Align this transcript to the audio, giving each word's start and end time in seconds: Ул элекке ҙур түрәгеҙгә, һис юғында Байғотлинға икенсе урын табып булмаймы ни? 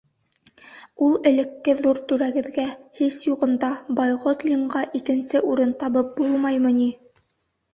Ул 1.07 1.11
элекке 1.31 1.75
ҙур 1.81 1.99
түрәгеҙгә, 2.11 2.65
һис 3.01 3.19
юғында 3.27 3.69
Байғотлинға 4.01 4.83
икенсе 5.01 5.43
урын 5.53 5.77
табып 5.85 6.17
булмаймы 6.19 6.75
ни? 6.81 6.91